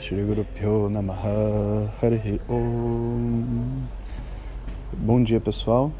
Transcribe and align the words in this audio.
Shri 0.00 0.24
Guru 0.24 0.46
Pyo 0.54 0.88
Namaha 0.88 1.92
Harihi 2.00 2.40
Om 2.48 3.82
Bom 4.96 5.22
dia 5.22 5.38
pessoal. 5.38 5.92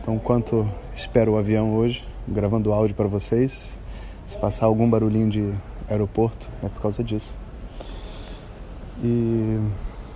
Então, 0.00 0.14
enquanto 0.14 0.70
espero 0.94 1.32
o 1.32 1.36
avião 1.36 1.74
hoje, 1.74 2.06
gravando 2.28 2.72
áudio 2.72 2.94
para 2.94 3.08
vocês, 3.08 3.80
se 4.24 4.38
passar 4.38 4.66
algum 4.66 4.88
barulhinho 4.88 5.28
de 5.28 5.52
aeroporto, 5.90 6.48
é 6.62 6.68
por 6.68 6.80
causa 6.80 7.02
disso. 7.02 7.36
E 9.02 9.58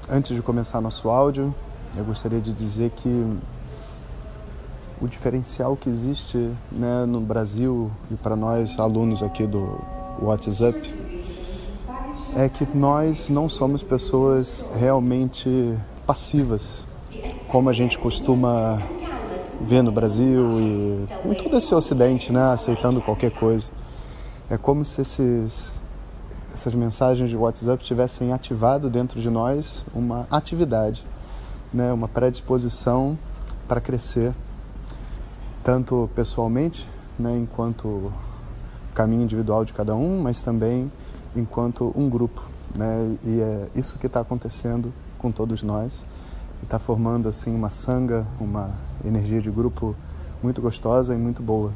antes 0.09 0.37
de 0.37 0.41
começar 0.41 0.81
nosso 0.81 1.09
áudio, 1.09 1.53
eu 1.97 2.05
gostaria 2.05 2.41
de 2.41 2.53
dizer 2.53 2.91
que 2.91 3.27
o 5.01 5.09
diferencial 5.09 5.77
que 5.77 5.91
existe 5.91 6.39
né, 6.71 7.05
no 7.05 7.21
Brasil 7.21 7.91
e 8.13 8.15
para 8.15 8.37
nós 8.37 8.79
alunos 8.79 9.25
aqui 9.25 9.45
do 9.45 9.77
WhatsApp 10.23 11.10
é 12.37 12.49
que 12.49 12.67
nós 12.77 13.29
não 13.29 13.49
somos 13.49 13.83
pessoas 13.83 14.65
realmente 14.75 15.77
passivas, 16.07 16.87
como 17.49 17.69
a 17.69 17.73
gente 17.73 17.99
costuma 17.99 18.81
ver 19.61 19.83
no 19.83 19.93
Brasil 19.93 20.61
e 20.61 21.09
em 21.25 21.35
todo 21.35 21.57
esse 21.57 21.75
ocidente, 21.75 22.33
né, 22.33 22.53
aceitando 22.53 23.01
qualquer 23.03 23.31
coisa. 23.33 23.71
É 24.49 24.57
como 24.57 24.85
se 24.85 25.01
esses, 25.03 25.85
essas 26.55 26.75
mensagens 26.75 27.29
de 27.29 27.37
WhatsApp 27.37 27.83
tivessem 27.85 28.33
ativado 28.33 28.89
dentro 28.89 29.21
de 29.21 29.29
nós 29.29 29.85
uma 29.95 30.27
atividade, 30.31 31.05
né, 31.73 31.93
uma 31.93 32.09
predisposição 32.09 33.19
para 33.69 33.81
crescer, 33.81 34.35
tanto 35.63 36.09
pessoalmente, 36.15 36.89
né, 37.19 37.37
enquanto 37.37 38.13
caminho 38.95 39.23
individual 39.23 39.65
de 39.65 39.73
cada 39.73 39.95
um, 39.95 40.23
mas 40.23 40.43
também 40.43 40.91
enquanto 41.35 41.93
um 41.97 42.09
grupo, 42.09 42.43
né? 42.77 43.17
E 43.25 43.41
é 43.41 43.69
isso 43.75 43.99
que 43.99 44.07
está 44.07 44.21
acontecendo 44.21 44.93
com 45.19 45.31
todos 45.31 45.63
nós, 45.63 46.05
está 46.63 46.79
formando 46.79 47.29
assim 47.29 47.55
uma 47.55 47.71
sanga, 47.71 48.27
uma 48.41 48.71
energia 49.05 49.41
de 49.41 49.51
grupo 49.51 49.95
muito 50.43 50.61
gostosa 50.61 51.15
e 51.15 51.17
muito 51.17 51.43
boa. 51.43 51.73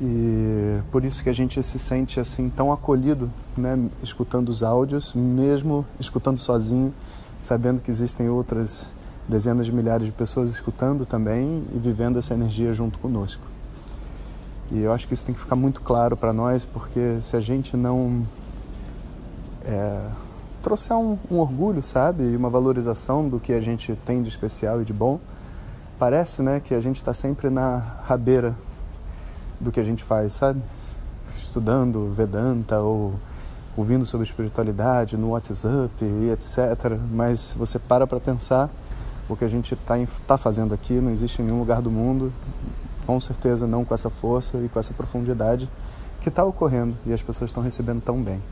E 0.00 0.78
por 0.90 1.04
isso 1.04 1.22
que 1.22 1.30
a 1.30 1.32
gente 1.32 1.62
se 1.62 1.78
sente 1.78 2.20
assim 2.20 2.50
tão 2.50 2.70
acolhido, 2.70 3.30
né, 3.56 3.88
escutando 4.02 4.50
os 4.50 4.62
áudios, 4.62 5.14
mesmo 5.14 5.86
escutando 5.98 6.38
sozinho, 6.38 6.92
sabendo 7.40 7.80
que 7.80 7.90
existem 7.90 8.28
outras 8.28 8.90
dezenas 9.26 9.66
de 9.66 9.72
milhares 9.72 10.06
de 10.06 10.12
pessoas 10.12 10.50
escutando 10.50 11.06
também 11.06 11.64
e 11.74 11.78
vivendo 11.78 12.18
essa 12.18 12.34
energia 12.34 12.72
junto 12.72 12.98
conosco. 12.98 13.55
E 14.70 14.82
eu 14.82 14.92
acho 14.92 15.06
que 15.06 15.14
isso 15.14 15.24
tem 15.24 15.34
que 15.34 15.40
ficar 15.40 15.56
muito 15.56 15.80
claro 15.80 16.16
para 16.16 16.32
nós, 16.32 16.64
porque 16.64 17.20
se 17.20 17.36
a 17.36 17.40
gente 17.40 17.76
não 17.76 18.26
é, 19.64 20.08
trouxer 20.60 20.96
um, 20.96 21.16
um, 21.30 21.38
orgulho, 21.38 21.82
sabe, 21.82 22.24
e 22.24 22.36
uma 22.36 22.50
valorização 22.50 23.28
do 23.28 23.38
que 23.38 23.52
a 23.52 23.60
gente 23.60 23.94
tem 24.04 24.22
de 24.22 24.28
especial 24.28 24.82
e 24.82 24.84
de 24.84 24.92
bom, 24.92 25.20
parece, 25.98 26.42
né, 26.42 26.58
que 26.58 26.74
a 26.74 26.80
gente 26.80 26.96
está 26.96 27.14
sempre 27.14 27.48
na 27.48 27.78
rabeira 28.04 28.56
do 29.60 29.70
que 29.70 29.78
a 29.78 29.84
gente 29.84 30.02
faz, 30.02 30.32
sabe? 30.32 30.60
Estudando 31.36 32.12
Vedanta 32.12 32.80
ou 32.80 33.14
ouvindo 33.76 34.04
sobre 34.04 34.26
espiritualidade 34.26 35.16
no 35.16 35.30
WhatsApp 35.30 36.04
e 36.04 36.30
etc. 36.30 36.98
Mas 37.10 37.54
você 37.56 37.78
para 37.78 38.06
para 38.06 38.18
pensar 38.18 38.70
o 39.28 39.36
que 39.36 39.44
a 39.44 39.48
gente 39.48 39.74
está 39.74 39.94
tá 40.26 40.38
fazendo 40.38 40.74
aqui 40.74 40.94
não 40.94 41.10
existe 41.10 41.42
em 41.42 41.44
nenhum 41.44 41.58
lugar 41.58 41.82
do 41.82 41.90
mundo 41.90 42.32
com 43.06 43.20
certeza 43.20 43.66
não 43.66 43.84
com 43.84 43.94
essa 43.94 44.10
força 44.10 44.58
e 44.58 44.68
com 44.68 44.78
essa 44.78 44.92
profundidade 44.92 45.70
que 46.20 46.28
está 46.28 46.44
ocorrendo 46.44 46.96
e 47.06 47.12
as 47.12 47.22
pessoas 47.22 47.50
estão 47.50 47.62
recebendo 47.62 48.02
tão 48.02 48.22
bem. 48.22 48.42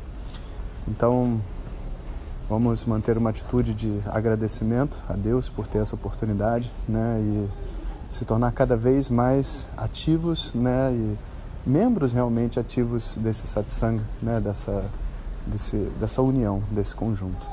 Então, 0.86 1.40
vamos 2.48 2.86
manter 2.86 3.18
uma 3.18 3.30
atitude 3.30 3.74
de 3.74 4.00
agradecimento 4.06 5.04
a 5.08 5.14
Deus 5.14 5.48
por 5.48 5.66
ter 5.66 5.78
essa 5.78 5.94
oportunidade, 5.94 6.70
né, 6.88 7.20
e 7.20 7.48
se 8.08 8.24
tornar 8.24 8.52
cada 8.52 8.76
vez 8.76 9.10
mais 9.10 9.66
ativos, 9.76 10.54
né, 10.54 10.92
e 10.92 11.18
membros 11.66 12.12
realmente 12.12 12.60
ativos 12.60 13.16
desse 13.16 13.46
satsang, 13.46 14.00
né, 14.22 14.40
dessa 14.40 14.84
desse, 15.46 15.76
dessa 15.98 16.22
união, 16.22 16.62
desse 16.70 16.94
conjunto. 16.94 17.46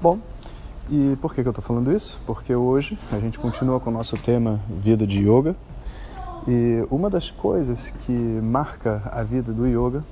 Bom, 0.00 0.18
e 0.90 1.16
por 1.20 1.34
que, 1.34 1.42
que 1.42 1.48
eu 1.48 1.52
estou 1.52 1.62
falando 1.62 1.92
isso? 1.92 2.20
Porque 2.26 2.54
hoje 2.54 2.98
a 3.10 3.18
gente 3.18 3.38
continua 3.38 3.78
com 3.78 3.90
o 3.90 3.92
nosso 3.92 4.16
tema 4.16 4.60
Vida 4.68 5.06
de 5.06 5.20
Yoga, 5.20 5.54
e 6.46 6.86
uma 6.90 7.08
das 7.08 7.30
coisas 7.30 7.90
que 8.00 8.12
marca 8.12 9.02
a 9.12 9.22
vida 9.22 9.52
do 9.52 9.66
yoga 9.66 10.04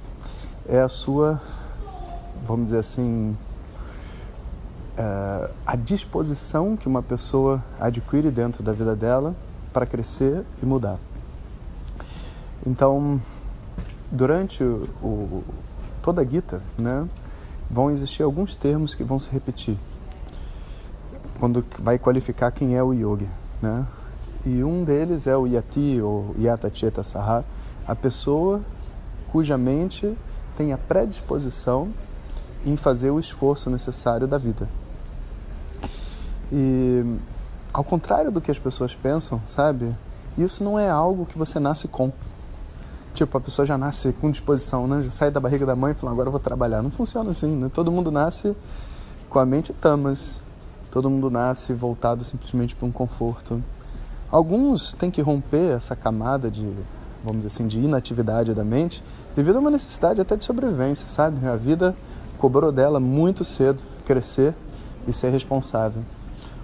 é 0.69 0.81
a 0.81 0.89
sua, 0.89 1.41
vamos 2.45 2.67
dizer 2.67 2.79
assim, 2.79 3.37
é, 4.97 5.51
a 5.67 5.77
disposição 5.77 6.77
que 6.77 6.87
uma 6.87 7.03
pessoa 7.03 7.65
adquire 7.81 8.31
dentro 8.31 8.63
da 8.63 8.73
vida 8.73 8.95
dela 8.95 9.35
para 9.73 9.87
crescer 9.87 10.45
e 10.63 10.67
mudar. 10.67 10.99
Então, 12.67 13.21
durante 14.11 14.62
o, 14.62 15.43
toda 16.03 16.23
a 16.23 16.25
Gita, 16.25 16.62
né, 16.79 17.09
vão 17.71 17.91
existir 17.91 18.23
alguns 18.23 18.55
termos 18.55 18.95
que 18.95 19.03
vão 19.03 19.19
se 19.19 19.31
repetir 19.31 19.79
quando 21.41 21.65
vai 21.79 21.99
qualificar 21.99 22.51
quem 22.53 22.77
é 22.77 22.83
o 22.83 22.93
yogi, 22.93 23.29
né? 23.62 23.87
E 24.45 24.65
um 24.65 24.84
deles 24.84 25.27
é 25.27 25.37
o 25.37 25.47
yati 25.47 26.01
ou 26.01 26.34
yata 26.39 26.71
cheta 26.73 27.03
saha, 27.03 27.45
a 27.87 27.95
pessoa 27.95 28.62
cuja 29.31 29.59
mente 29.59 30.17
tem 30.56 30.73
a 30.73 30.78
predisposição 30.78 31.93
em 32.65 32.77
fazer 32.77 33.11
o 33.11 33.19
esforço 33.19 33.71
necessário 33.71 34.27
da 34.27 34.39
vida. 34.39 34.69
E 36.53 37.19
ao 37.73 37.84
contrário 37.84 38.31
do 38.31 38.41
que 38.41 38.50
as 38.50 38.59
pessoas 38.59 38.95
pensam, 38.95 39.41
sabe? 39.47 39.95
Isso 40.37 40.62
não 40.65 40.79
é 40.79 40.91
algo 40.91 41.27
que 41.27 41.39
você 41.39 41.59
nasce 41.59 41.89
com. 41.89 42.12
Tipo, 43.15 43.39
a 43.39 43.41
pessoa 43.41 43.67
já 43.67 43.77
nasce 43.77 44.12
com 44.12 44.31
disposição, 44.31 44.87
né? 44.87 45.03
Já 45.03 45.11
sai 45.11 45.31
da 45.31 45.41
barriga 45.41 45.67
da 45.67 45.77
mãe 45.77 45.93
e 45.93 45.95
fala, 45.95 46.12
agora 46.12 46.29
eu 46.29 46.33
vou 46.33 46.41
trabalhar. 46.41 46.83
Não 46.83 46.91
funciona 46.91 47.31
assim, 47.31 47.55
né? 47.56 47.71
Todo 47.73 47.91
mundo 47.91 48.11
nasce 48.11 48.56
com 49.29 49.39
a 49.39 49.47
mente 49.47 49.73
tamas. 49.73 50.43
Todo 50.91 51.11
mundo 51.11 51.31
nasce 51.31 51.73
voltado 51.73 52.25
simplesmente 52.25 52.75
para 52.75 52.87
um 52.87 52.93
conforto. 52.93 53.62
Alguns 54.31 54.93
têm 54.95 55.11
que 55.11 55.21
romper 55.21 55.77
essa 55.77 55.97
camada 55.97 56.51
de, 56.51 56.69
vamos 57.25 57.41
dizer 57.41 57.49
assim, 57.49 57.67
de 57.67 57.81
inatividade 57.81 58.55
da 58.55 58.65
mente, 58.65 59.03
devido 59.35 59.57
a 59.57 59.59
uma 59.59 59.71
necessidade 59.71 60.21
até 60.21 60.37
de 60.37 60.45
sobrevivência, 60.45 61.09
sabe? 61.09 61.45
A 61.47 61.57
vida 61.57 61.97
cobrou 62.39 62.71
dela 62.71 63.01
muito 63.01 63.45
cedo 63.45 63.83
crescer 64.05 64.55
e 65.07 65.13
ser 65.13 65.31
responsável. 65.31 66.03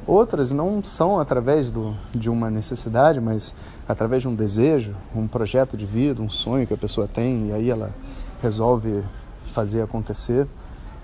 Outras 0.06 0.53
não 0.53 0.84
são 0.84 1.19
através 1.19 1.69
do, 1.69 1.93
de 2.15 2.31
uma 2.31 2.49
necessidade, 2.49 3.21
mas 3.21 3.53
através 3.88 4.22
de 4.22 4.28
um 4.28 4.34
desejo, 4.37 4.94
um 5.12 5.27
projeto 5.27 5.77
de 5.77 5.84
vida, 5.84 6.22
um 6.22 6.30
sonho 6.30 6.65
que 6.65 6.74
a 6.74 6.77
pessoa 6.77 7.09
tem 7.09 7.48
e 7.48 7.53
aí 7.53 7.69
ela 7.69 7.92
resolve 8.41 9.03
fazer 9.53 9.83
acontecer, 9.83 10.47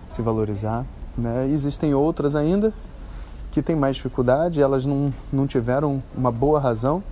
se 0.07 0.23
valorizar. 0.23 0.87
Né? 1.19 1.49
E 1.49 1.53
existem 1.53 1.93
outras 1.93 2.37
ainda 2.37 2.73
que 3.53 3.63
têm 3.63 3.77
mais 3.77 3.97
dificuldade, 3.97 4.61
elas 4.61 4.85
não, 4.87 5.13
não 5.33 5.47
tiveram 5.47 6.03
uma 6.17 6.33
boa 6.33 6.59
razão. 6.59 7.05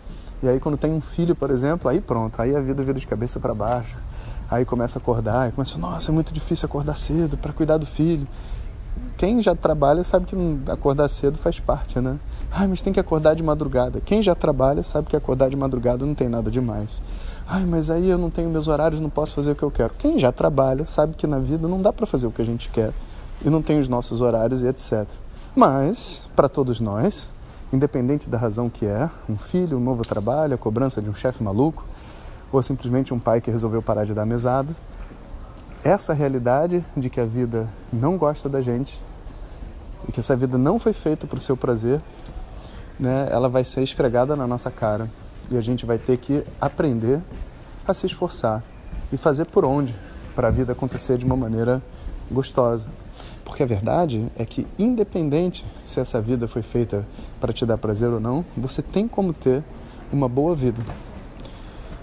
E 0.42 0.48
aí 0.48 0.58
quando 0.58 0.78
tem 0.78 0.90
um 0.90 1.00
filho, 1.00 1.36
por 1.36 1.50
exemplo, 1.50 1.88
aí 1.88 2.00
pronto, 2.00 2.40
aí 2.40 2.56
a 2.56 2.60
vida 2.60 2.82
vira 2.82 2.98
de 2.98 3.06
cabeça 3.06 3.38
para 3.38 3.54
baixo. 3.54 3.98
Aí 4.50 4.64
começa 4.64 4.98
a 4.98 5.00
acordar, 5.00 5.48
e 5.48 5.52
começa, 5.52 5.78
nossa, 5.78 6.10
é 6.10 6.12
muito 6.12 6.32
difícil 6.32 6.66
acordar 6.66 6.96
cedo 6.96 7.36
para 7.36 7.52
cuidar 7.52 7.76
do 7.76 7.86
filho. 7.86 8.26
Quem 9.16 9.40
já 9.40 9.54
trabalha 9.54 10.02
sabe 10.02 10.26
que 10.26 10.34
acordar 10.68 11.08
cedo 11.08 11.38
faz 11.38 11.60
parte, 11.60 12.00
né? 12.00 12.18
Ai, 12.50 12.66
mas 12.66 12.82
tem 12.82 12.92
que 12.92 12.98
acordar 12.98 13.34
de 13.34 13.42
madrugada. 13.42 14.00
Quem 14.00 14.22
já 14.22 14.34
trabalha 14.34 14.82
sabe 14.82 15.08
que 15.08 15.14
acordar 15.14 15.50
de 15.50 15.56
madrugada 15.56 16.04
não 16.04 16.14
tem 16.14 16.28
nada 16.28 16.50
demais. 16.50 17.00
Ai, 17.46 17.64
mas 17.66 17.90
aí 17.90 18.08
eu 18.08 18.16
não 18.16 18.30
tenho 18.30 18.48
meus 18.48 18.66
horários, 18.66 19.00
não 19.00 19.10
posso 19.10 19.34
fazer 19.34 19.52
o 19.52 19.54
que 19.54 19.62
eu 19.62 19.70
quero. 19.70 19.92
Quem 19.98 20.18
já 20.18 20.32
trabalha 20.32 20.84
sabe 20.84 21.14
que 21.14 21.26
na 21.26 21.38
vida 21.38 21.68
não 21.68 21.80
dá 21.80 21.92
para 21.92 22.06
fazer 22.06 22.26
o 22.26 22.32
que 22.32 22.40
a 22.40 22.44
gente 22.44 22.70
quer 22.70 22.92
e 23.44 23.50
não 23.50 23.62
tem 23.62 23.78
os 23.78 23.88
nossos 23.88 24.20
horários 24.20 24.62
e 24.62 24.66
etc. 24.66 25.06
Mas, 25.54 26.28
para 26.36 26.48
todos 26.48 26.80
nós, 26.80 27.28
independente 27.72 28.28
da 28.28 28.38
razão 28.38 28.70
que 28.70 28.86
é, 28.86 29.10
um 29.28 29.36
filho, 29.36 29.78
um 29.78 29.80
novo 29.80 30.04
trabalho, 30.04 30.54
a 30.54 30.58
cobrança 30.58 31.02
de 31.02 31.10
um 31.10 31.14
chefe 31.14 31.42
maluco, 31.42 31.84
ou 32.52 32.62
simplesmente 32.62 33.12
um 33.12 33.18
pai 33.18 33.40
que 33.40 33.50
resolveu 33.50 33.82
parar 33.82 34.04
de 34.04 34.14
dar 34.14 34.24
mesada. 34.24 34.74
Essa 35.82 36.12
realidade 36.12 36.84
de 36.96 37.08
que 37.08 37.20
a 37.20 37.24
vida 37.24 37.68
não 37.92 38.16
gosta 38.16 38.48
da 38.48 38.60
gente 38.60 39.02
e 40.08 40.12
que 40.12 40.20
essa 40.20 40.36
vida 40.36 40.58
não 40.58 40.78
foi 40.78 40.92
feita 40.92 41.26
para 41.26 41.38
o 41.38 41.40
seu 41.40 41.56
prazer, 41.56 42.00
né, 42.98 43.28
ela 43.30 43.48
vai 43.48 43.64
ser 43.64 43.82
esfregada 43.82 44.36
na 44.36 44.46
nossa 44.46 44.70
cara 44.70 45.10
e 45.50 45.56
a 45.56 45.60
gente 45.60 45.86
vai 45.86 45.98
ter 45.98 46.18
que 46.18 46.44
aprender 46.60 47.20
a 47.86 47.94
se 47.94 48.06
esforçar 48.06 48.62
e 49.12 49.16
fazer 49.16 49.46
por 49.46 49.64
onde 49.64 49.94
para 50.34 50.48
a 50.48 50.50
vida 50.50 50.72
acontecer 50.72 51.18
de 51.18 51.24
uma 51.24 51.36
maneira 51.36 51.82
gostosa. 52.30 52.88
Porque 53.44 53.62
a 53.62 53.66
verdade 53.66 54.26
é 54.36 54.44
que, 54.44 54.66
independente 54.78 55.64
se 55.84 55.98
essa 55.98 56.20
vida 56.20 56.46
foi 56.46 56.62
feita 56.62 57.06
para 57.40 57.52
te 57.52 57.66
dar 57.66 57.78
prazer 57.78 58.10
ou 58.10 58.20
não, 58.20 58.44
você 58.56 58.80
tem 58.80 59.08
como 59.08 59.32
ter 59.32 59.64
uma 60.12 60.28
boa 60.28 60.54
vida. 60.54 60.80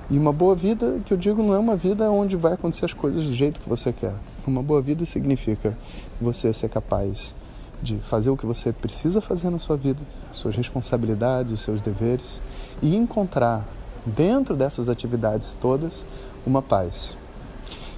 E 0.09 0.17
uma 0.17 0.31
boa 0.31 0.55
vida, 0.55 0.99
que 1.05 1.13
eu 1.13 1.17
digo, 1.17 1.43
não 1.43 1.53
é 1.53 1.59
uma 1.59 1.75
vida 1.75 2.09
onde 2.09 2.35
vai 2.35 2.53
acontecer 2.53 2.85
as 2.85 2.93
coisas 2.93 3.25
do 3.25 3.33
jeito 3.33 3.59
que 3.59 3.67
você 3.67 3.91
quer. 3.91 4.13
Uma 4.45 4.63
boa 4.63 4.81
vida 4.81 5.05
significa 5.05 5.77
você 6.19 6.53
ser 6.53 6.69
capaz 6.69 7.35
de 7.81 7.97
fazer 7.97 8.29
o 8.29 8.37
que 8.37 8.45
você 8.45 8.71
precisa 8.71 9.21
fazer 9.21 9.49
na 9.49 9.59
sua 9.59 9.75
vida, 9.77 9.99
suas 10.31 10.55
responsabilidades, 10.55 11.51
os 11.53 11.61
seus 11.61 11.81
deveres, 11.81 12.41
e 12.81 12.95
encontrar 12.95 13.67
dentro 14.05 14.55
dessas 14.55 14.89
atividades 14.89 15.57
todas 15.59 16.05
uma 16.45 16.61
paz. 16.61 17.15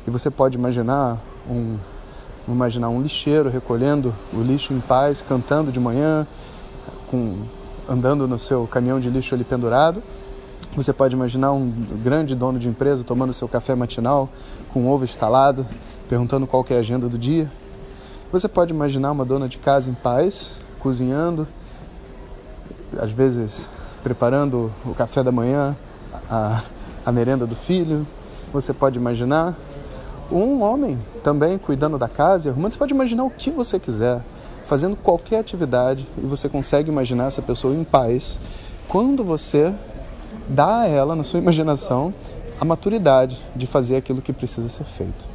E 0.08 0.10
você 0.10 0.32
pode 0.32 0.58
imaginar 0.58 1.22
um 1.50 1.78
imaginar 2.54 2.90
um 2.90 3.02
lixeiro 3.02 3.50
recolhendo 3.50 4.14
o 4.34 4.42
lixo 4.42 4.74
em 4.74 4.80
paz, 4.80 5.22
cantando 5.22 5.72
de 5.72 5.80
manhã, 5.80 6.28
com, 7.10 7.38
andando 7.88 8.28
no 8.28 8.38
seu 8.40 8.68
caminhão 8.68 9.00
de 9.00 9.10
lixo 9.10 9.36
ali 9.36 9.44
pendurado. 9.44 10.02
Você 10.76 10.94
pode 10.94 11.16
imaginar 11.16 11.52
um 11.52 11.70
grande 12.04 12.36
dono 12.36 12.60
de 12.60 12.68
empresa 12.68 13.04
tomando 13.04 13.34
seu 13.34 13.48
café 13.48 13.74
matinal 13.76 14.30
com 14.72 14.88
ovo 14.88 15.04
instalado, 15.04 15.66
perguntando 16.08 16.46
qual 16.46 16.66
é 16.70 16.76
a 16.76 16.80
agenda 16.80 17.08
do 17.08 17.18
dia. 17.18 17.52
Você 18.32 18.48
pode 18.48 18.72
imaginar 18.72 19.12
uma 19.12 19.26
dona 19.26 19.48
de 19.50 19.58
casa 19.58 19.90
em 19.90 19.94
paz, 19.96 20.52
cozinhando, 20.80 21.48
às 22.98 23.12
vezes 23.12 23.70
preparando 24.04 24.72
o 24.86 24.94
café 24.94 25.24
da 25.24 25.32
manhã, 25.32 25.76
a, 26.30 26.62
a 27.06 27.12
merenda 27.12 27.46
do 27.48 27.56
filho. 27.56 28.06
Você 28.54 28.74
pode 28.74 28.98
imaginar 28.98 29.56
um 30.32 30.62
homem 30.62 30.98
também 31.24 31.58
cuidando 31.58 31.98
da 31.98 32.08
casa 32.08 32.48
e 32.48 32.52
arrumando. 32.52 32.72
Você 32.72 32.78
pode 32.78 32.94
imaginar 32.94 33.24
o 33.24 33.30
que 33.30 33.50
você 33.50 33.80
quiser, 33.80 34.22
fazendo 34.68 34.96
qualquer 34.96 35.40
atividade 35.40 36.08
e 36.18 36.26
você 36.26 36.48
consegue 36.48 36.90
imaginar 36.90 37.26
essa 37.26 37.42
pessoa 37.42 37.74
em 37.74 37.84
paz 37.84 38.40
quando 38.88 39.24
você 39.24 39.74
dá 40.48 40.82
a 40.82 40.88
ela, 40.88 41.16
na 41.16 41.24
sua 41.24 41.40
imaginação, 41.40 42.14
a 42.60 42.66
maturidade 42.66 43.38
de 43.56 43.66
fazer 43.66 43.96
aquilo 43.96 44.22
que 44.22 44.34
precisa 44.34 44.68
ser 44.70 44.86
feito. 44.86 45.28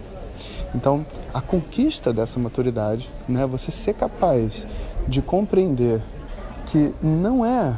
Então, 0.75 1.06
a 1.32 1.41
conquista 1.41 2.12
dessa 2.12 2.38
maturidade, 2.38 3.11
né, 3.29 3.46
você 3.46 3.70
ser 3.70 3.94
capaz 3.94 4.67
de 5.06 5.23
compreender 5.23 6.02
que 6.67 6.93
não 7.00 7.46
é 7.46 7.76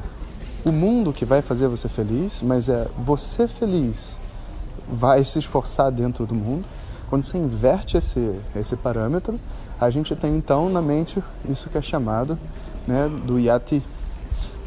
o 0.65 0.73
mundo 0.73 1.13
que 1.13 1.25
vai 1.25 1.43
fazer 1.43 1.69
você 1.69 1.89
feliz, 1.89 2.43
mas 2.43 2.69
é 2.69 2.87
você 2.99 3.47
feliz 3.47 4.19
vai 4.89 5.25
se 5.25 5.39
esforçar 5.39 5.91
dentro 5.91 6.27
do 6.27 6.35
mundo. 6.35 6.65
Quando 7.09 7.23
você 7.23 7.39
inverte 7.39 7.97
esse, 7.97 8.41
esse 8.55 8.77
parâmetro, 8.77 9.39
a 9.81 9.91
gente 9.91 10.15
tem 10.17 10.37
então 10.37 10.69
na 10.69 10.83
mente 10.83 11.23
isso 11.49 11.69
que 11.69 11.79
é 11.79 11.83
chamado 11.83 12.39
né, 12.87 13.09
do 13.09 13.39
yati, 13.39 13.83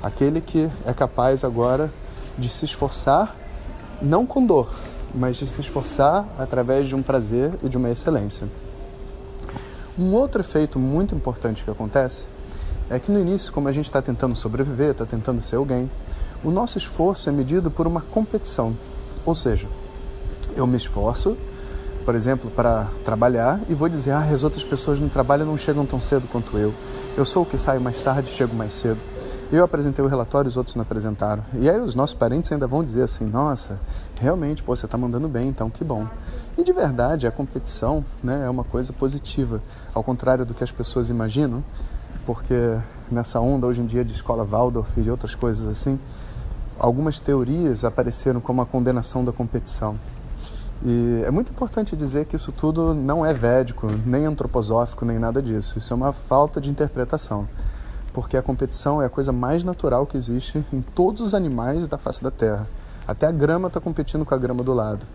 aquele 0.02 0.40
que 0.40 0.70
é 0.86 0.94
capaz 0.94 1.44
agora 1.44 1.92
de 2.38 2.50
se 2.50 2.66
esforçar 2.66 3.36
não 4.02 4.26
com 4.26 4.46
dor, 4.46 4.72
mas 5.14 5.36
de 5.36 5.48
se 5.48 5.60
esforçar 5.62 6.26
através 6.38 6.88
de 6.88 6.96
um 6.96 7.02
prazer 7.02 7.58
e 7.62 7.68
de 7.68 7.78
uma 7.78 7.90
excelência. 7.90 8.48
Um 9.98 10.14
outro 10.14 10.42
efeito 10.42 10.80
muito 10.80 11.14
importante 11.14 11.64
que 11.64 11.70
acontece 11.70 12.28
é 12.90 12.98
que 12.98 13.12
no 13.12 13.20
início, 13.20 13.52
como 13.52 13.68
a 13.68 13.72
gente 13.72 13.86
está 13.86 14.02
tentando 14.02 14.36
sobreviver, 14.36 14.92
está 14.92 15.06
tentando 15.06 15.42
ser 15.42 15.58
alguém, 15.58 15.90
o 16.44 16.50
nosso 16.50 16.78
esforço 16.78 17.28
é 17.28 17.32
medido 17.32 17.70
por 17.70 17.86
uma 17.86 18.02
competição. 18.02 18.76
Ou 19.26 19.36
seja, 19.36 19.68
eu 20.56 20.66
me 20.66 20.78
esforço, 20.78 21.38
por 22.06 22.16
exemplo, 22.16 22.50
para 22.50 22.88
trabalhar 23.04 23.60
e 23.68 23.74
vou 23.74 23.90
dizer: 23.90 24.12
ah, 24.12 24.20
as 24.20 24.44
outras 24.44 24.64
pessoas 24.64 25.00
no 25.00 25.10
trabalho 25.10 25.46
não 25.46 25.58
chegam 25.58 25.86
tão 25.86 26.02
cedo 26.02 26.28
quanto 26.32 26.58
eu. 26.58 26.74
Eu 27.18 27.26
sou 27.26 27.44
o 27.44 27.46
que 27.46 27.58
saio 27.58 27.82
mais 27.82 28.02
tarde 28.02 28.30
chego 28.30 28.56
mais 28.56 28.74
cedo. 28.74 29.04
Eu 29.52 29.64
apresentei 29.64 30.06
o 30.06 30.08
relatório, 30.08 30.48
os 30.48 30.58
outros 30.58 30.76
não 30.76 30.84
apresentaram. 30.84 31.44
E 31.56 31.68
aí 31.68 31.80
os 31.80 31.96
nossos 31.96 32.14
parentes 32.14 32.52
ainda 32.52 32.68
vão 32.68 32.84
dizer 32.84 33.04
assim: 33.04 33.26
nossa, 33.26 33.80
realmente, 34.20 34.62
pô, 34.62 34.76
você 34.76 34.86
está 34.86 34.98
mandando 34.98 35.28
bem, 35.28 35.48
então 35.48 35.70
que 35.70 35.84
bom. 35.84 36.08
E 36.58 36.64
de 36.64 36.72
verdade, 36.72 37.26
a 37.26 37.32
competição 37.32 38.06
né, 38.24 38.44
é 38.46 38.50
uma 38.50 38.64
coisa 38.64 38.94
positiva, 38.94 39.62
ao 39.94 40.04
contrário 40.04 40.46
do 40.46 40.54
que 40.54 40.64
as 40.64 40.72
pessoas 40.72 41.10
imaginam, 41.10 41.64
porque 42.26 42.78
nessa 43.10 43.40
onda 43.40 43.66
hoje 43.66 43.82
em 43.82 43.86
dia 43.86 44.06
de 44.06 44.14
escola 44.14 44.44
Waldorf 44.44 45.00
e 45.00 45.10
outras 45.10 45.34
coisas 45.34 45.68
assim, 45.68 46.00
algumas 46.78 47.20
teorias 47.20 47.84
apareceram 47.84 48.40
como 48.40 48.62
a 48.62 48.66
condenação 48.66 49.26
da 49.26 49.32
competição. 49.32 49.98
E 50.84 51.24
é 51.26 51.32
muito 51.32 51.52
importante 51.52 51.96
dizer 51.96 52.26
que 52.26 52.36
isso 52.36 52.52
tudo 52.52 52.94
não 52.94 53.26
é 53.26 53.34
védico, 53.34 53.88
nem 54.06 54.26
antroposófico, 54.26 55.04
nem 55.04 55.20
nada 55.20 55.42
disso. 55.42 55.78
Isso 55.78 55.92
é 55.92 55.96
uma 55.96 56.14
falta 56.14 56.62
de 56.62 56.70
interpretação 56.70 57.48
porque 58.14 58.38
a 58.38 58.42
competição 58.42 59.02
é 59.02 59.06
a 59.06 59.10
coisa 59.10 59.32
mais 59.32 59.64
natural 59.64 60.06
que 60.06 60.18
existe 60.18 60.64
em 60.74 60.82
todos 60.82 61.22
os 61.22 61.34
animais 61.34 61.88
da 61.88 61.98
face 61.98 62.24
da 62.24 62.32
Terra. 62.32 62.68
Até 63.08 63.26
a 63.26 63.32
grama 63.32 63.68
está 63.68 63.80
competindo 63.80 64.26
com 64.26 64.34
a 64.34 64.38
grama 64.38 64.64
do 64.64 64.74
lado. 64.74 65.06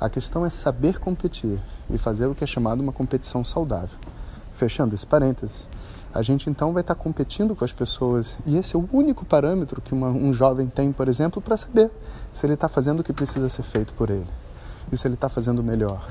A 0.00 0.08
questão 0.08 0.44
é 0.44 0.50
saber 0.50 0.98
competir 0.98 1.58
e 1.90 1.98
fazer 1.98 2.26
o 2.26 2.34
que 2.34 2.44
é 2.44 2.46
chamado 2.46 2.80
uma 2.80 2.92
competição 2.92 3.44
saudável. 3.44 3.98
Fechando 4.52 4.94
esse 4.94 5.06
parênteses, 5.06 5.68
a 6.14 6.22
gente 6.22 6.48
então 6.48 6.72
vai 6.72 6.80
estar 6.80 6.94
tá 6.94 7.02
competindo 7.02 7.54
com 7.54 7.64
as 7.64 7.72
pessoas 7.72 8.38
e 8.46 8.56
esse 8.56 8.74
é 8.74 8.78
o 8.78 8.88
único 8.92 9.24
parâmetro 9.24 9.80
que 9.80 9.92
uma, 9.92 10.08
um 10.08 10.32
jovem 10.32 10.66
tem, 10.66 10.92
por 10.92 11.08
exemplo, 11.08 11.42
para 11.42 11.56
saber 11.56 11.90
se 12.32 12.46
ele 12.46 12.54
está 12.54 12.68
fazendo 12.68 13.00
o 13.00 13.04
que 13.04 13.12
precisa 13.12 13.48
ser 13.48 13.62
feito 13.62 13.92
por 13.94 14.10
ele 14.10 14.45
e 14.90 14.96
se 14.96 15.06
ele 15.06 15.14
está 15.14 15.28
fazendo 15.28 15.62
melhor. 15.62 16.08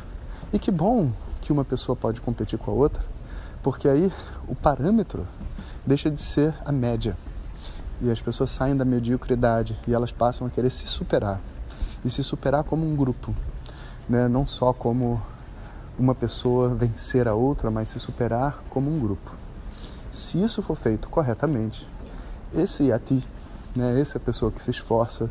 E 0.51 0.59
que 0.59 0.71
bom 0.71 1.11
que 1.41 1.51
uma 1.51 1.65
pessoa 1.65 1.95
pode 1.95 2.21
competir 2.21 2.57
com 2.57 2.71
a 2.71 2.73
outra, 2.73 3.03
porque 3.61 3.87
aí 3.87 4.11
o 4.47 4.55
parâmetro 4.55 5.27
deixa 5.85 6.09
de 6.09 6.21
ser 6.21 6.55
a 6.65 6.71
média. 6.71 7.17
E 8.01 8.09
as 8.11 8.21
pessoas 8.21 8.51
saem 8.51 8.75
da 8.75 8.83
mediocridade 8.83 9.77
e 9.87 9.93
elas 9.93 10.11
passam 10.11 10.47
a 10.47 10.49
querer 10.49 10.69
se 10.69 10.87
superar. 10.87 11.39
E 12.03 12.09
se 12.09 12.23
superar 12.23 12.63
como 12.63 12.85
um 12.85 12.95
grupo, 12.95 13.33
né? 14.07 14.27
não 14.27 14.45
só 14.45 14.73
como 14.73 15.21
uma 15.97 16.13
pessoa 16.13 16.69
vencer 16.69 17.27
a 17.27 17.33
outra, 17.33 17.71
mas 17.71 17.89
se 17.89 17.99
superar 17.99 18.63
como 18.69 18.93
um 18.93 18.99
grupo. 18.99 19.33
Se 20.11 20.41
isso 20.43 20.61
for 20.61 20.75
feito 20.75 21.09
corretamente, 21.09 21.87
esse 22.53 22.85
yati, 22.85 23.23
né? 23.75 23.99
essa 23.99 24.19
pessoa 24.19 24.51
que 24.51 24.61
se 24.61 24.71
esforça 24.71 25.29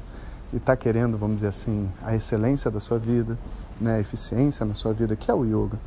e 0.52 0.56
está 0.56 0.76
querendo, 0.76 1.16
vamos 1.18 1.36
dizer 1.36 1.48
assim, 1.48 1.90
a 2.02 2.14
excelência 2.14 2.70
da 2.70 2.80
sua 2.80 2.98
vida, 2.98 3.38
né? 3.80 3.96
a 3.96 4.00
eficiência 4.00 4.64
na 4.64 4.74
sua 4.74 4.92
vida, 4.92 5.16
que 5.16 5.30
é 5.30 5.34
o 5.34 5.44
yoga, 5.44 5.78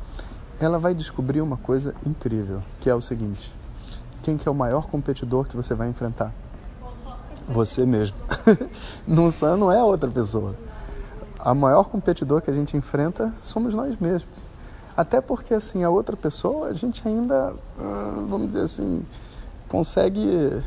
ela 0.60 0.78
vai 0.78 0.94
descobrir 0.94 1.40
uma 1.40 1.56
coisa 1.56 1.94
incrível, 2.04 2.62
que 2.80 2.90
é 2.90 2.94
o 2.94 3.00
seguinte: 3.00 3.54
quem 4.22 4.36
que 4.36 4.48
é 4.48 4.50
o 4.50 4.54
maior 4.54 4.88
competidor 4.88 5.46
que 5.46 5.56
você 5.56 5.74
vai 5.74 5.88
enfrentar? 5.88 6.32
Você 7.46 7.86
mesmo. 7.86 8.16
não, 9.06 9.30
não 9.56 9.72
é 9.72 9.82
outra 9.82 10.10
pessoa. 10.10 10.54
A 11.38 11.54
maior 11.54 11.84
competidor 11.84 12.42
que 12.42 12.50
a 12.50 12.54
gente 12.54 12.76
enfrenta 12.76 13.32
somos 13.40 13.74
nós 13.74 13.96
mesmos. 13.96 14.48
Até 14.96 15.20
porque, 15.20 15.54
assim, 15.54 15.84
a 15.84 15.88
outra 15.88 16.16
pessoa, 16.16 16.68
a 16.68 16.72
gente 16.72 17.06
ainda, 17.06 17.54
ah, 17.78 18.14
vamos 18.28 18.48
dizer 18.48 18.62
assim, 18.62 19.06
consegue 19.68 20.60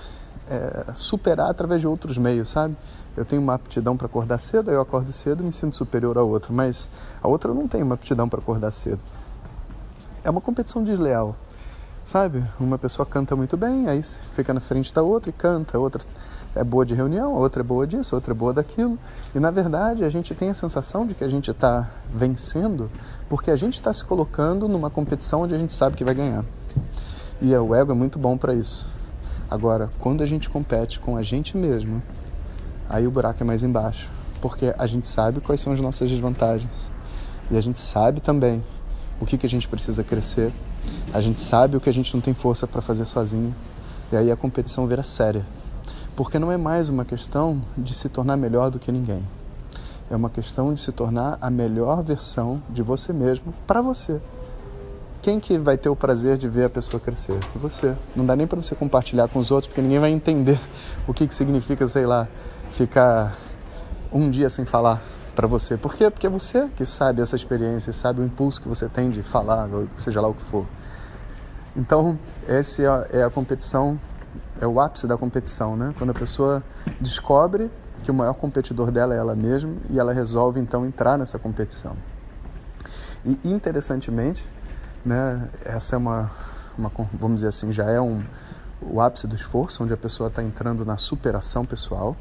é, 0.48 0.93
superar 0.93 1.50
através 1.50 1.81
de 1.81 1.88
outros 1.88 2.17
meios, 2.17 2.50
sabe? 2.50 2.75
Eu 3.15 3.25
tenho 3.25 3.41
uma 3.41 3.55
aptidão 3.55 3.97
para 3.97 4.07
acordar 4.07 4.37
cedo, 4.37 4.71
eu 4.71 4.81
acordo 4.81 5.11
cedo 5.11 5.43
e 5.43 5.45
me 5.45 5.51
sinto 5.51 5.75
superior 5.75 6.17
à 6.17 6.23
outra, 6.23 6.51
mas 6.53 6.89
a 7.21 7.27
outra 7.27 7.53
não 7.53 7.67
tem 7.67 7.83
uma 7.83 7.95
aptidão 7.95 8.29
para 8.29 8.39
acordar 8.39 8.71
cedo. 8.71 8.99
É 10.23 10.29
uma 10.29 10.41
competição 10.41 10.83
desleal 10.83 11.35
sabe? 12.03 12.43
Uma 12.59 12.77
pessoa 12.77 13.05
canta 13.05 13.35
muito 13.35 13.55
bem, 13.55 13.87
aí 13.87 14.01
fica 14.03 14.53
na 14.53 14.59
frente 14.59 14.93
da 14.93 15.01
outra 15.01 15.29
e 15.29 15.33
canta, 15.33 15.77
a 15.77 15.79
outra 15.79 16.01
é 16.55 16.63
boa 16.63 16.85
de 16.85 16.93
reunião, 16.93 17.35
a 17.35 17.39
outra 17.39 17.61
é 17.61 17.63
boa 17.63 17.87
disso, 17.87 18.15
a 18.15 18.17
outra 18.17 18.33
é 18.33 18.35
boa 18.35 18.53
daquilo. 18.53 18.97
E 19.33 19.39
na 19.39 19.51
verdade 19.51 20.03
a 20.03 20.09
gente 20.09 20.33
tem 20.35 20.49
a 20.49 20.53
sensação 20.53 21.05
de 21.05 21.13
que 21.13 21.23
a 21.23 21.27
gente 21.27 21.51
está 21.51 21.89
vencendo 22.13 22.89
porque 23.29 23.51
a 23.51 23.55
gente 23.55 23.75
está 23.75 23.93
se 23.93 24.03
colocando 24.03 24.67
numa 24.67 24.89
competição 24.89 25.43
onde 25.43 25.55
a 25.55 25.57
gente 25.57 25.73
sabe 25.73 25.95
que 25.95 26.03
vai 26.03 26.13
ganhar. 26.13 26.43
E 27.41 27.55
o 27.55 27.73
ego 27.73 27.91
é 27.91 27.95
muito 27.95 28.19
bom 28.19 28.37
para 28.37 28.53
isso. 28.53 28.87
Agora, 29.49 29.89
quando 29.99 30.21
a 30.21 30.25
gente 30.25 30.49
compete 30.49 30.99
com 30.99 31.17
a 31.17 31.23
gente 31.23 31.57
mesmo, 31.57 32.01
aí 32.91 33.07
o 33.07 33.12
buraco 33.12 33.41
é 33.41 33.45
mais 33.45 33.63
embaixo, 33.63 34.10
porque 34.41 34.74
a 34.77 34.86
gente 34.86 35.07
sabe 35.07 35.39
quais 35.39 35.62
são 35.62 35.74
as 35.74 35.79
nossas 35.79 36.10
desvantagens. 36.10 36.91
E 37.50 37.57
a 37.57 37.62
gente 37.62 37.79
sabe 37.79 38.21
também 38.21 38.63
o 39.19 39.25
que, 39.25 39.38
que 39.38 39.45
a 39.45 39.50
gente 39.50 39.67
precisa 39.67 40.03
crescer 40.03 40.51
a 41.13 41.19
gente 41.19 41.41
sabe 41.41 41.77
o 41.77 41.81
que 41.81 41.89
a 41.89 41.93
gente 41.93 42.13
não 42.13 42.21
tem 42.21 42.33
força 42.33 42.65
para 42.65 42.81
fazer 42.81 43.05
sozinho. 43.05 43.53
E 44.12 44.15
aí 44.15 44.31
a 44.31 44.36
competição 44.36 44.88
vira 44.88 45.03
séria. 45.03 45.45
Porque 46.15 46.39
não 46.39 46.51
é 46.51 46.57
mais 46.57 46.89
uma 46.89 47.05
questão 47.05 47.62
de 47.77 47.93
se 47.93 48.10
tornar 48.10 48.38
melhor 48.38 48.69
do 48.69 48.79
que 48.79 48.91
ninguém. 48.91 49.24
É 50.10 50.15
uma 50.15 50.29
questão 50.29 50.74
de 50.74 50.79
se 50.79 50.91
tornar 50.91 51.38
a 51.41 51.50
melhor 51.50 52.03
versão 52.03 52.62
de 52.69 52.81
você 52.81 53.13
mesmo 53.13 53.53
para 53.65 53.81
você. 53.81 54.19
Quem 55.21 55.39
que 55.39 55.57
vai 55.57 55.77
ter 55.77 55.88
o 55.88 55.95
prazer 55.95 56.38
de 56.38 56.50
ver 56.50 56.65
a 56.65 56.69
pessoa 56.69 57.00
crescer? 57.00 57.38
Você. 57.55 57.95
Não 58.15 58.25
dá 58.25 58.36
nem 58.36 58.48
para 58.48 58.62
você 58.62 58.74
compartilhar 58.74 59.27
com 59.27 59.39
os 59.39 59.51
outros, 59.51 59.67
porque 59.67 59.81
ninguém 59.81 60.00
vai 60.00 60.12
entender 60.12 60.60
o 61.07 61.13
que, 61.13 61.27
que 61.27 61.36
significa, 61.36 61.88
sei 61.88 62.05
lá, 62.05 62.27
ficar 62.71 63.35
um 64.11 64.29
dia 64.29 64.49
sem 64.49 64.65
falar 64.65 65.01
para 65.35 65.47
você. 65.47 65.77
Por 65.77 65.95
quê? 65.95 66.09
Porque 66.09 66.27
é 66.27 66.29
você 66.29 66.69
que 66.75 66.85
sabe 66.85 67.21
essa 67.21 67.35
experiência, 67.35 67.93
sabe 67.93 68.21
o 68.21 68.23
impulso 68.23 68.61
que 68.61 68.67
você 68.67 68.89
tem 68.89 69.09
de 69.09 69.23
falar, 69.23 69.69
seja 69.99 70.19
lá 70.19 70.27
o 70.27 70.33
que 70.33 70.43
for. 70.43 70.65
Então, 71.75 72.19
essa 72.47 72.81
é, 72.81 73.19
é 73.19 73.23
a 73.23 73.29
competição, 73.29 73.99
é 74.59 74.67
o 74.67 74.79
ápice 74.79 75.07
da 75.07 75.17
competição, 75.17 75.77
né? 75.77 75.93
Quando 75.97 76.09
a 76.09 76.13
pessoa 76.13 76.61
descobre 76.99 77.71
que 78.03 78.11
o 78.11 78.13
maior 78.13 78.33
competidor 78.33 78.91
dela 78.91 79.13
é 79.13 79.17
ela 79.17 79.35
mesma 79.35 79.75
e 79.89 79.99
ela 79.99 80.11
resolve 80.11 80.59
então 80.59 80.85
entrar 80.85 81.17
nessa 81.17 81.39
competição. 81.39 81.95
E 83.23 83.39
interessantemente, 83.43 84.43
né, 85.05 85.49
essa 85.63 85.95
é 85.95 85.97
uma, 85.97 86.31
uma 86.77 86.91
vamos 87.13 87.37
dizer 87.37 87.49
assim, 87.49 87.71
já 87.71 87.85
é 87.89 88.01
um, 88.01 88.23
o 88.81 88.99
ápice 88.99 89.27
do 89.27 89.35
esforço, 89.35 89.83
onde 89.83 89.93
a 89.93 89.97
pessoa 89.97 90.27
está 90.27 90.41
entrando 90.41 90.83
na 90.83 90.97
superação 90.97 91.65
pessoal. 91.65 92.17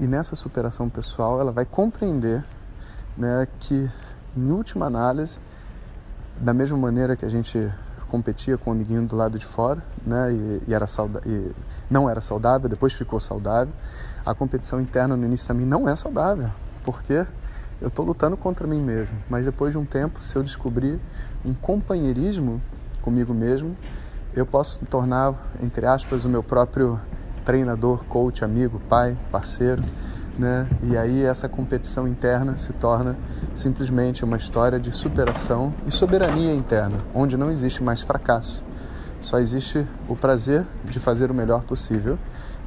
E 0.00 0.06
nessa 0.06 0.34
superação 0.34 0.88
pessoal, 0.88 1.40
ela 1.40 1.52
vai 1.52 1.64
compreender 1.64 2.44
né, 3.16 3.46
que, 3.60 3.88
em 4.36 4.50
última 4.50 4.86
análise, 4.86 5.38
da 6.36 6.52
mesma 6.52 6.76
maneira 6.76 7.14
que 7.14 7.24
a 7.24 7.28
gente 7.28 7.72
competia 8.08 8.58
com 8.58 8.70
o 8.70 8.72
amiguinho 8.72 9.06
do 9.06 9.14
lado 9.14 9.38
de 9.38 9.46
fora, 9.46 9.82
né, 10.04 10.32
e, 10.32 10.62
e 10.68 10.74
era 10.74 10.86
e 11.24 11.52
não 11.88 12.10
era 12.10 12.20
saudável, 12.20 12.68
depois 12.68 12.92
ficou 12.92 13.20
saudável. 13.20 13.72
A 14.26 14.34
competição 14.34 14.80
interna 14.80 15.16
no 15.16 15.24
início 15.24 15.46
também 15.46 15.66
não 15.66 15.88
é 15.88 15.94
saudável, 15.94 16.50
porque 16.82 17.24
eu 17.80 17.88
estou 17.88 18.04
lutando 18.04 18.36
contra 18.36 18.66
mim 18.66 18.80
mesmo. 18.80 19.14
Mas 19.28 19.44
depois 19.44 19.72
de 19.72 19.78
um 19.78 19.84
tempo, 19.84 20.20
se 20.20 20.34
eu 20.34 20.42
descobrir 20.42 20.98
um 21.44 21.54
companheirismo 21.54 22.60
comigo 23.00 23.32
mesmo, 23.32 23.76
eu 24.34 24.44
posso 24.44 24.84
tornar, 24.86 25.34
entre 25.62 25.86
aspas, 25.86 26.24
o 26.24 26.28
meu 26.28 26.42
próprio 26.42 26.98
treinador, 27.44 28.04
coach, 28.04 28.44
amigo, 28.44 28.80
pai, 28.88 29.16
parceiro, 29.30 29.82
né? 30.38 30.68
E 30.82 30.96
aí 30.96 31.22
essa 31.22 31.48
competição 31.48 32.08
interna 32.08 32.56
se 32.56 32.72
torna 32.72 33.16
simplesmente 33.54 34.24
uma 34.24 34.36
história 34.36 34.80
de 34.80 34.90
superação 34.90 35.72
e 35.86 35.90
soberania 35.90 36.54
interna, 36.54 36.98
onde 37.14 37.36
não 37.36 37.50
existe 37.50 37.82
mais 37.82 38.00
fracasso. 38.00 38.64
Só 39.20 39.38
existe 39.38 39.86
o 40.08 40.16
prazer 40.16 40.66
de 40.84 40.98
fazer 41.00 41.30
o 41.30 41.34
melhor 41.34 41.62
possível 41.62 42.18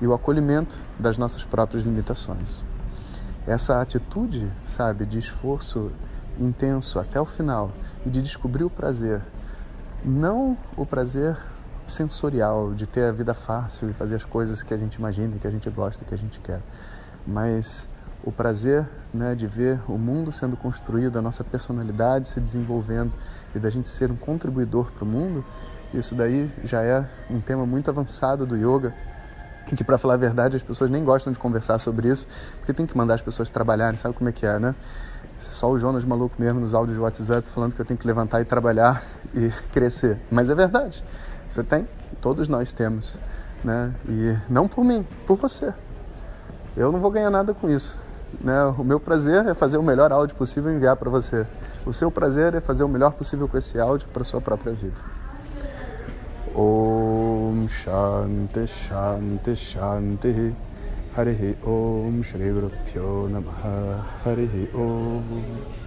e 0.02 0.08
o 0.08 0.14
acolhimento 0.14 0.80
das 0.98 1.18
nossas 1.18 1.44
próprias 1.44 1.84
limitações. 1.84 2.64
Essa 3.46 3.82
atitude, 3.82 4.52
sabe, 4.64 5.06
de 5.06 5.20
esforço 5.20 5.92
intenso 6.40 7.00
até 7.00 7.20
o 7.20 7.26
final 7.26 7.72
e 8.06 8.10
de 8.10 8.22
descobrir 8.22 8.64
o 8.64 8.70
prazer, 8.70 9.22
não 10.04 10.58
o 10.76 10.86
prazer 10.86 11.38
sensorial, 11.88 12.74
de 12.74 12.86
ter 12.86 13.04
a 13.04 13.12
vida 13.12 13.34
fácil 13.34 13.90
e 13.90 13.94
fazer 13.94 14.16
as 14.16 14.26
coisas 14.26 14.62
que 14.64 14.74
a 14.74 14.78
gente 14.78 14.96
imagina, 14.96 15.38
que 15.38 15.48
a 15.48 15.52
gente 15.52 15.70
gosta, 15.70 16.04
que 16.06 16.14
a 16.14 16.18
gente 16.18 16.40
quer, 16.40 16.62
mas 17.26 17.88
o 18.24 18.32
prazer 18.32 18.88
né, 19.14 19.36
de 19.36 19.48
ver 19.48 19.80
o 19.88 19.98
mundo 19.98 20.32
sendo 20.32 20.58
construído, 20.58 21.18
a 21.18 21.22
nossa 21.22 21.44
personalidade 21.44 22.28
se 22.28 22.40
desenvolvendo 22.40 23.14
e 23.56 23.60
da 23.60 23.70
gente 23.70 23.88
ser 23.88 24.12
um 24.12 24.16
contribuidor 24.16 24.92
para 24.92 25.04
o 25.04 25.08
mundo, 25.08 25.46
isso 25.94 26.14
daí 26.14 26.52
já 26.64 26.82
é 26.84 27.08
um 27.30 27.40
tema 27.40 27.66
muito 27.66 27.90
avançado 27.90 28.46
do 28.46 28.58
yoga 28.58 28.94
que, 29.76 29.84
para 29.84 29.98
falar 29.98 30.14
a 30.14 30.18
verdade, 30.18 30.56
as 30.56 30.64
pessoas 30.64 30.90
nem 30.90 31.04
gostam 31.04 31.34
de 31.34 31.40
conversar 31.40 31.80
sobre 31.80 32.08
isso, 32.08 32.28
porque 32.58 32.74
tem 32.74 32.86
que 32.86 32.96
mandar 32.96 33.16
as 33.16 33.22
pessoas 33.22 33.50
trabalharem, 33.50 33.98
sabe 33.98 34.16
como 34.16 34.30
é 34.30 34.32
que 34.32 34.46
é, 34.46 34.60
né? 34.60 34.76
Só 35.38 35.70
o 35.70 35.78
Jonas 35.78 36.04
maluco 36.06 36.36
mesmo 36.40 36.60
nos 36.60 36.74
áudios 36.74 36.98
de 36.98 37.02
WhatsApp 37.02 37.48
falando 37.50 37.74
que 37.74 37.82
eu 37.82 37.86
tenho 37.86 37.98
que 37.98 38.08
levantar 38.08 38.42
e 38.42 38.46
trabalhar 38.46 39.04
e 39.34 39.50
crescer. 39.72 40.18
Mas 40.32 40.50
é 40.50 40.56
verdade. 40.56 41.04
Você 41.50 41.64
tem, 41.64 41.88
todos 42.22 42.48
nós 42.48 42.74
temos, 42.74 43.18
né? 43.64 43.94
E 44.08 44.38
não 44.50 44.68
por 44.68 44.84
mim, 44.84 45.06
por 45.26 45.38
você. 45.38 45.74
Eu 46.76 46.92
não 46.92 47.00
vou 47.00 47.10
ganhar 47.10 47.30
nada 47.30 47.54
com 47.54 47.70
isso. 47.70 48.00
Né? 48.42 48.64
O 48.78 48.84
meu 48.84 49.00
prazer 49.00 49.46
é 49.48 49.54
fazer 49.54 49.78
o 49.78 49.84
melhor 49.84 50.12
áudio 50.12 50.36
possível 50.36 50.72
e 50.72 50.76
enviar 50.76 50.96
para 50.96 51.10
você. 51.10 51.48
O 51.86 51.94
seu 51.94 52.12
prazer 52.12 52.54
é 52.54 52.62
fazer 52.62 52.84
o 52.84 52.88
melhor 52.88 53.14
possível 53.14 53.48
com 53.48 53.58
esse 53.58 53.80
áudio 53.80 54.08
para 54.14 54.24
sua 54.24 54.42
própria 54.42 54.74
vida. 54.74 55.18
Om 56.54 57.68
Shanti 57.68 58.68
Shanti 58.68 59.56
Shanti 59.56 60.56
Harihi 61.16 61.56
Om 61.64 62.24
Shri 62.24 62.52
Guru 62.52 62.72
Pyo 62.86 63.30
Namaha 63.30 64.04
Om 64.74 65.87